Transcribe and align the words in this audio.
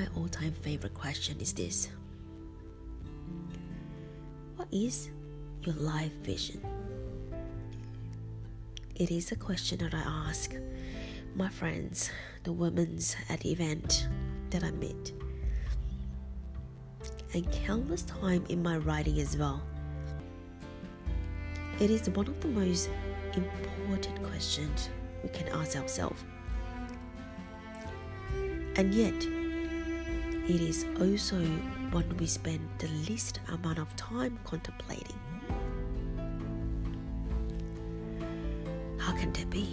my 0.00 0.08
all 0.16 0.28
time 0.28 0.52
favorite 0.52 0.94
question 0.94 1.38
is 1.40 1.52
this 1.52 1.88
What 4.56 4.68
is 4.72 5.10
your 5.62 5.74
life 5.74 6.12
vision? 6.22 6.62
It 8.94 9.10
is 9.10 9.30
a 9.32 9.36
question 9.36 9.78
that 9.78 9.92
I 9.92 10.02
ask 10.28 10.54
my 11.34 11.48
friends, 11.48 12.10
the 12.44 12.52
women 12.52 12.98
at 13.28 13.40
the 13.40 13.52
event 13.52 14.08
that 14.48 14.64
I 14.64 14.70
meet, 14.70 15.12
and 17.34 17.50
countless 17.52 18.02
time 18.02 18.44
in 18.48 18.62
my 18.62 18.78
writing 18.78 19.20
as 19.20 19.36
well. 19.36 19.62
It 21.78 21.90
is 21.90 22.08
one 22.08 22.26
of 22.26 22.40
the 22.40 22.48
most 22.48 22.88
important 23.34 24.22
questions 24.22 24.88
we 25.22 25.28
can 25.28 25.48
ask 25.48 25.76
ourselves. 25.76 26.24
And 28.76 28.94
yet, 28.94 29.39
it 30.50 30.60
is 30.60 30.84
also 31.00 31.36
one 31.92 32.04
we 32.18 32.26
spend 32.26 32.58
the 32.78 32.88
least 33.08 33.38
amount 33.52 33.78
of 33.78 33.94
time 33.94 34.36
contemplating. 34.42 35.20
How 38.98 39.12
can 39.12 39.32
that 39.34 39.48
be? 39.48 39.68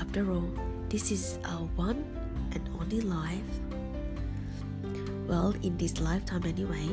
After 0.00 0.32
all, 0.32 0.50
this 0.88 1.12
is 1.12 1.38
our 1.44 1.66
one 1.76 2.04
and 2.50 2.68
only 2.80 3.02
life. 3.02 3.54
Well, 5.28 5.54
in 5.62 5.76
this 5.76 6.00
lifetime 6.00 6.44
anyway. 6.44 6.88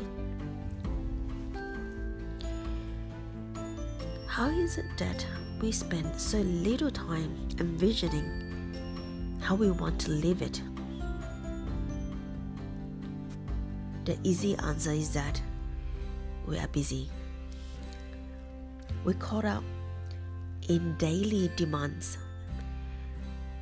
How 4.27 4.49
is 4.49 4.77
it 4.77 4.85
that 4.97 5.25
we 5.59 5.71
spend 5.71 6.19
so 6.19 6.37
little 6.37 6.91
time 6.91 7.35
envisioning 7.59 9.39
how 9.41 9.55
we 9.55 9.71
want 9.71 9.99
to 10.01 10.11
live 10.11 10.43
it? 10.43 10.61
The 14.05 14.17
easy 14.23 14.55
answer 14.57 14.91
is 14.91 15.13
that 15.13 15.41
we 16.47 16.57
are 16.57 16.67
busy. 16.67 17.09
We're 19.03 19.13
caught 19.13 19.45
up 19.45 19.63
in 20.67 20.95
daily 20.97 21.51
demands 21.55 22.17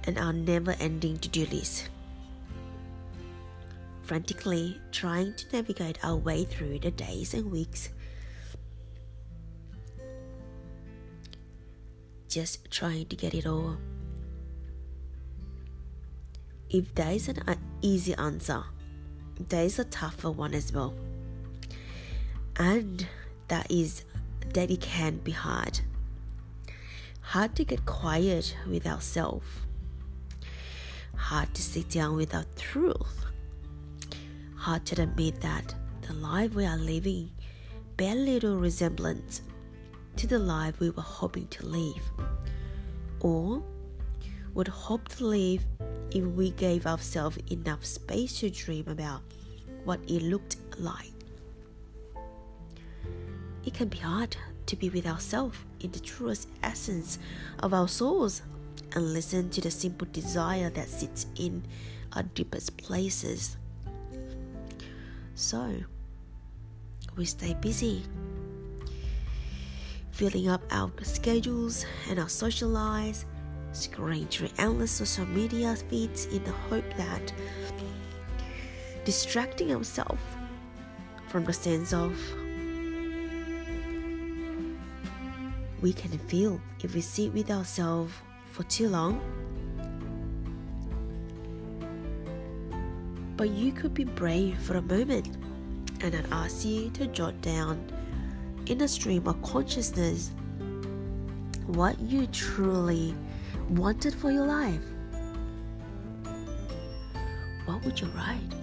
and 0.06 0.17
our 0.17 0.34
never 0.34 0.72
ending 0.80 1.17
to 1.20 1.30
do 1.30 1.45
list. 1.48 1.90
Frantically 4.04 4.80
trying 4.92 5.36
to 5.36 5.45
navigate 5.52 6.04
our 6.04 6.16
way 6.16 6.45
through 6.45 6.80
the 6.80 6.92
days 6.92 7.34
and 7.34 7.52
weeks 7.52 7.90
just 12.30 12.70
trying 12.70 13.08
to 13.08 13.16
get 13.16 13.34
it 13.34 13.45
all. 13.45 13.76
If 16.70 16.94
there 16.94 17.12
is 17.12 17.28
an 17.28 17.42
easy 17.82 18.14
answer, 18.14 18.64
there 19.48 19.64
is 19.64 19.80
a 19.80 19.86
tougher 19.86 20.30
one 20.30 20.54
as 20.54 20.73
well. 20.73 20.94
And 22.58 23.08
that 23.48 23.72
is 23.72 24.04
that 24.54 24.70
it 24.70 24.82
can 24.82 25.18
be 25.18 25.32
hard. 25.32 25.80
Hard 27.22 27.56
to 27.56 27.64
get 27.64 27.86
quiet 27.86 28.56
with 28.67 28.86
ourselves. 28.86 29.48
Hard 31.16 31.54
to 31.54 31.62
sit 31.62 31.90
down 31.90 32.16
with 32.16 32.34
our 32.34 32.45
truth. 32.56 33.26
Hard 34.56 34.86
to 34.88 35.02
admit 35.02 35.40
that 35.42 35.73
the 36.02 36.14
life 36.14 36.54
we 36.54 36.66
are 36.66 36.78
living 36.78 37.30
bear 37.98 38.16
little 38.16 38.58
resemblance 38.58 39.42
to 40.16 40.28
the 40.28 40.40
life 40.40 40.80
we 40.80 40.90
were 40.90 41.02
hoping 41.02 41.48
to 41.48 41.66
live, 41.66 42.12
or 43.20 43.62
would 44.54 44.67
hope 44.67 45.08
to 45.10 45.26
live 45.26 45.66
if 46.11 46.23
we 46.23 46.52
gave 46.52 46.85
ourselves 46.85 47.38
enough 47.52 47.86
space 47.86 48.39
to 48.39 48.49
dream 48.49 48.86
about 48.87 49.21
what 49.83 49.99
it 50.08 50.23
looked 50.23 50.58
like. 50.77 51.11
It 53.65 53.73
can 53.73 53.87
be 53.87 53.97
hard 53.97 54.36
to 54.65 54.75
be 54.75 54.89
with 54.89 55.05
ourselves 55.05 55.58
in 55.80 55.92
the 55.92 55.99
truest 55.99 56.48
essence 56.64 57.19
of 57.59 57.73
our 57.73 57.87
souls 57.87 58.42
and 58.93 59.14
listen 59.14 59.49
to 59.52 59.61
the 59.61 59.71
simple 59.71 60.08
desire 60.11 60.69
that 60.71 60.89
sits 60.89 61.27
in 61.37 61.64
our 62.14 62.23
deepest 62.23 62.77
places. 62.77 63.58
So, 65.36 65.73
we 67.15 67.25
stay 67.25 67.53
busy 67.55 68.03
filling 70.19 70.49
up 70.49 70.61
our 70.69 70.92
schedules 71.02 71.86
and 72.09 72.19
our 72.19 72.27
social 72.27 72.67
lives, 72.67 73.25
scrolling 73.71 74.30
through 74.30 74.49
endless 74.57 74.91
social 74.91 75.25
media 75.25 75.75
feeds 75.75 76.25
in 76.25 76.43
the 76.43 76.52
hope 76.52 76.85
that 76.97 77.33
distracting 79.05 79.73
ourselves 79.73 80.21
from 81.27 81.45
the 81.45 81.53
sense 81.53 81.93
of 81.93 82.13
we 85.81 85.93
can 85.93 86.17
feel 86.27 86.59
if 86.83 86.93
we 86.93 87.02
sit 87.02 87.33
with 87.33 87.49
ourselves 87.49 88.13
for 88.52 88.63
too 88.63 88.89
long. 88.89 89.21
But 93.37 93.51
you 93.51 93.71
could 93.71 93.93
be 93.93 94.03
brave 94.03 94.59
for 94.59 94.75
a 94.75 94.81
moment, 94.81 95.37
and 96.01 96.13
I'd 96.15 96.31
ask 96.31 96.65
you 96.65 96.89
to 96.91 97.07
jot 97.07 97.39
down 97.41 97.81
in 98.65 98.81
a 98.81 98.87
stream 98.87 99.27
of 99.27 99.41
consciousness 99.41 100.31
what 101.67 101.99
you 102.01 102.27
truly 102.27 103.15
wanted 103.69 104.15
for 104.15 104.31
your 104.31 104.45
life, 104.45 104.83
what 107.65 107.83
would 107.85 107.99
you 107.99 108.07
write? 108.07 108.53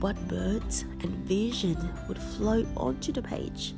What 0.00 0.16
words 0.30 0.82
and 1.00 1.12
vision 1.26 1.76
would 2.08 2.18
flow 2.18 2.64
onto 2.76 3.10
the 3.12 3.22
page? 3.22 3.74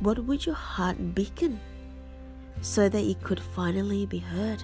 What 0.00 0.18
would 0.18 0.44
your 0.44 0.54
heart 0.54 1.14
beacon 1.14 1.60
so 2.60 2.88
that 2.88 3.04
it 3.04 3.22
could 3.22 3.40
finally 3.40 4.06
be 4.06 4.18
heard? 4.18 4.62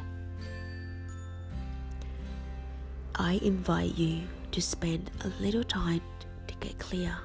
I 3.14 3.34
invite 3.42 3.96
you 3.96 4.22
to 4.50 4.62
spend 4.62 5.10
a 5.24 5.28
little 5.42 5.64
time 5.64 6.02
to 6.48 6.54
get 6.60 6.78
clear. 6.78 7.16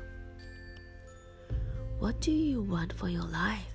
What 1.99 2.21
do 2.21 2.31
you 2.31 2.61
want 2.61 2.93
for 2.93 3.09
your 3.09 3.23
life? 3.23 3.65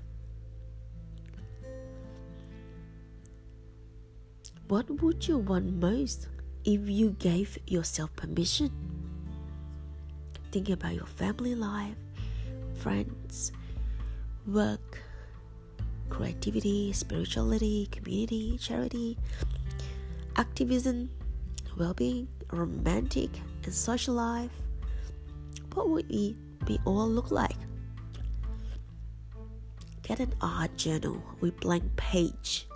What 4.69 4.89
would 5.03 5.27
you 5.27 5.39
want 5.39 5.81
most 5.81 6.29
if 6.65 6.89
you 6.89 7.11
gave 7.19 7.59
yourself 7.67 8.15
permission? 8.15 8.71
Think 10.53 10.69
about 10.71 10.95
your 10.95 11.07
family 11.07 11.57
life, 11.57 11.97
friends, 12.75 13.51
work, 14.47 15.03
creativity, 16.09 16.93
spirituality, 16.93 17.89
community, 17.91 18.57
charity, 18.59 19.19
activism, 20.37 21.11
well 21.77 21.95
being, 21.95 22.29
romantic 22.53 23.31
and 23.65 23.75
social 23.75 24.15
life, 24.15 24.51
what 25.75 25.89
would 25.89 26.07
it 26.11 26.37
be 26.67 26.79
all 26.85 27.09
look 27.09 27.31
like? 27.31 27.52
Get 30.03 30.21
an 30.21 30.35
art 30.41 30.77
journal 30.77 31.23
with 31.41 31.59
blank 31.61 31.85
page 31.97 32.67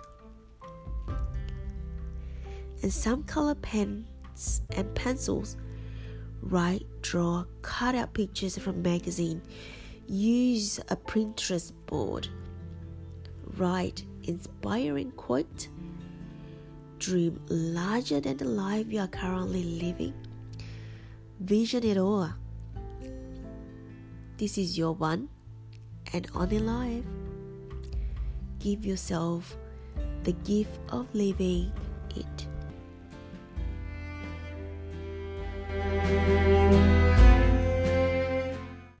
and 2.81 2.93
some 2.93 3.23
color 3.23 3.55
pens 3.55 4.61
and 4.71 4.93
pencils. 4.95 5.57
Write, 6.41 6.85
draw, 7.01 7.45
cut 7.61 7.95
out 7.95 8.13
pictures 8.13 8.57
from 8.57 8.81
magazine. 8.81 9.41
Use 10.07 10.79
a 10.89 10.95
Pinterest 10.95 11.73
board. 11.87 12.27
Write 13.57 14.05
inspiring 14.23 15.11
quote 15.11 15.67
dream 16.99 17.39
larger 17.49 18.19
than 18.19 18.37
the 18.37 18.45
life 18.45 18.87
you 18.89 18.99
are 18.99 19.07
currently 19.07 19.63
living? 19.63 20.13
Vision 21.39 21.83
it 21.83 21.97
all. 21.97 22.29
This 24.37 24.57
is 24.57 24.77
your 24.77 24.93
one 24.93 25.29
and 26.17 26.27
only 26.33 26.57
life. 26.57 27.05
Give 28.57 28.83
yourself 28.83 29.55
the 30.23 30.33
gift 30.43 30.79
of 30.89 31.05
living 31.13 31.71
it. 32.15 32.47